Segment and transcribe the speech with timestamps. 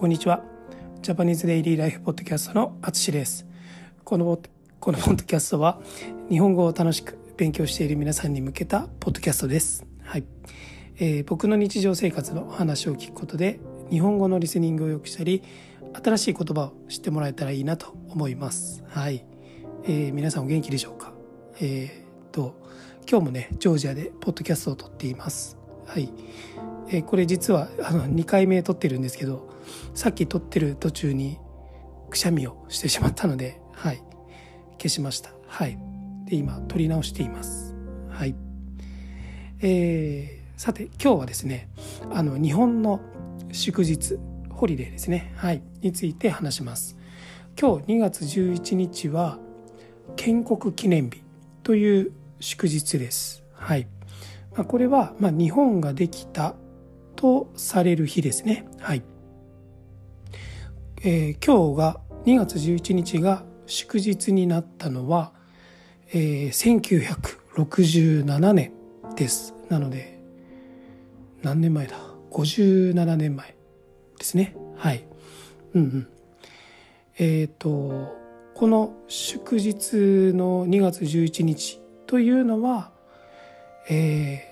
[0.00, 0.42] こんにちは。
[1.02, 3.44] ジャパニーズデイリーライフポッドキャストのあつしです。
[4.02, 4.40] この
[4.80, 5.78] このポッドキャストは
[6.30, 9.84] 日本語を楽しく勉強している皆さんに向けたポッドキャストです。
[10.02, 10.24] はい、
[10.96, 13.60] えー、僕の日常生活の話を聞くことで
[13.90, 15.42] 日本語のリスニングを良くしたり
[16.02, 18.82] 新しい言葉を知ってもらえたらいいなと思います。
[18.88, 19.26] はい、
[19.84, 21.12] えー、皆さんお元気でしょうか？
[21.60, 22.58] えー、と
[23.06, 25.58] 今日もねジョージアでポッドキャストを撮っています。
[25.84, 26.10] はい。
[26.92, 29.48] えこれ実はあの2回目撮ってるんですけど
[29.94, 31.38] さっき撮ってる途中に
[32.10, 34.02] くしゃみをしてしまったので、はい、
[34.78, 35.30] 消しました。
[35.46, 35.78] はい。
[36.26, 37.74] で、今、撮り直しています。
[38.10, 38.34] はい。
[39.62, 41.68] えー、さて、今日はですね、
[42.12, 43.00] あの、日本の
[43.52, 44.18] 祝日、
[44.50, 46.96] ホリデーですね、はい、について話します。
[47.58, 49.38] 今日2月11日は、
[50.16, 51.22] 建国記念日
[51.62, 53.44] という祝日です。
[53.52, 53.86] はい。
[54.52, 56.54] まあ、これは、まあ、日本ができた
[57.20, 58.64] とされる日ですね。
[58.78, 59.02] はい。
[61.04, 65.34] えー、今日が2月11日が祝日になったのは、
[66.14, 66.80] えー、
[67.54, 68.72] 1967年
[69.16, 69.52] です。
[69.68, 70.18] なので、
[71.42, 71.98] 何年前だ
[72.30, 73.54] ?57 年前
[74.18, 74.56] ですね。
[74.78, 75.04] はい。
[75.74, 76.08] うんうん。
[77.18, 78.16] えっ、ー、と、
[78.54, 82.92] この祝日の2月11日というのは、
[83.90, 84.42] え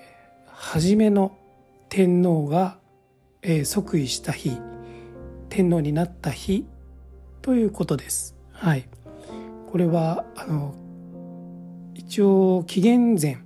[0.47, 1.35] ー、初めの
[1.89, 2.79] 天皇が、
[3.63, 4.59] 即位した日
[5.49, 6.65] 天皇になった日
[7.41, 8.35] ということです。
[8.51, 8.87] はい、
[9.71, 10.75] これはあの
[11.95, 13.37] 一応紀元前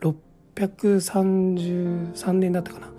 [0.00, 2.92] 633年だったかな、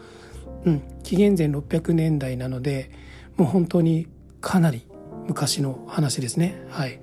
[0.66, 2.90] うん、紀元前600年代なので
[3.38, 4.08] もう本当に
[4.42, 4.88] かなり
[5.28, 6.66] 昔の話ですね。
[6.70, 7.00] はい、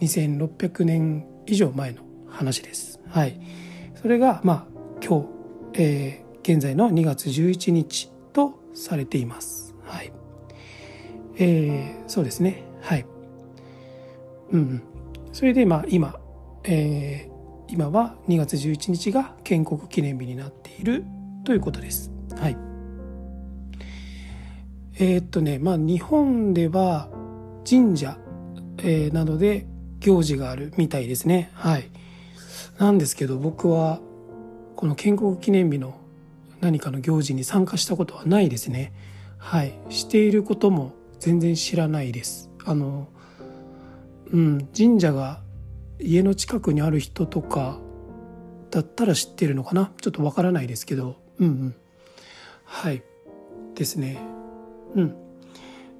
[0.00, 3.00] 2600年以上前の話です。
[3.08, 3.40] はい、
[4.00, 4.66] それがまあ
[5.02, 5.26] 今
[5.72, 9.74] 日、え現在の2月11日とされています。
[9.82, 10.12] はい。
[11.38, 12.62] えー、そうですね。
[12.82, 13.04] はい。
[14.52, 14.82] うん。
[15.32, 16.20] それで、まあ、今、
[16.62, 21.04] えー、今は2月11日が建国記念日になっている
[21.42, 22.12] ということです。
[22.38, 22.56] はい。
[25.00, 27.08] えー、っとね、まあ、日本では
[27.68, 28.18] 神社、
[28.78, 29.66] えー、などで
[29.98, 31.50] 行事があるみたいですね。
[31.54, 31.90] はい。
[32.78, 33.98] なんですけど、僕は、
[34.76, 36.05] この建国記念日の
[36.60, 38.92] 何かの行事に参加したことはないですね。
[39.38, 39.78] はい。
[39.90, 42.50] していることも全然知らないです。
[42.64, 43.08] あの、
[44.30, 45.40] うん、神社が
[45.98, 47.78] 家の近くにある人とか
[48.70, 49.92] だったら知ってるのかな？
[50.00, 51.74] ちょっとわからないですけど、うんうん。
[52.64, 53.02] はい。
[53.74, 54.18] ですね。
[54.94, 55.14] うん。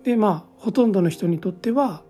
[0.02, 2.02] で、まあ、ほとんどの人にとっては、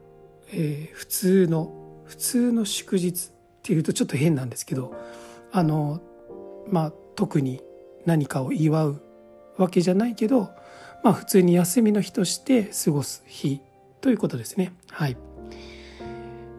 [0.52, 4.94] えー、普通の、普通の祝日っていうとちょっと変なんですけど、
[5.52, 6.00] あの、
[6.68, 7.60] まあ、特に
[8.06, 9.02] 何かを祝う
[9.58, 10.50] わけじゃないけど、
[11.04, 13.60] まあ普通に休みの日として過ごす日
[14.00, 14.72] ということですね。
[14.90, 15.16] はい。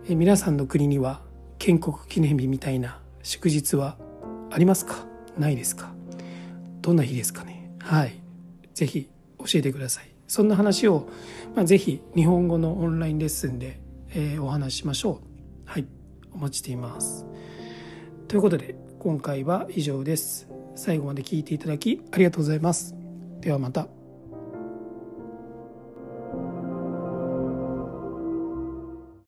[0.10, 1.22] え皆さんの国には
[1.58, 3.98] 建国記念日みたいな祝日は
[4.52, 5.06] ありますか？
[5.38, 5.92] ないですか？
[6.82, 7.72] どんな日ですかね？
[7.80, 8.14] はい。
[8.74, 9.10] ぜひ
[9.40, 10.10] 教えてください。
[10.28, 11.10] そんな話を、
[11.56, 13.80] まあ、ぜひ日本語のオンラインレッスンで、
[14.12, 15.22] えー、お話ししましょ
[15.66, 15.70] う。
[15.70, 15.86] はい。
[16.34, 17.26] お待ちしています。
[18.28, 20.48] ということで今回は以上です。
[20.78, 22.96] 最後まで聞いていただきありがとうございます。
[23.42, 23.97] ではまた。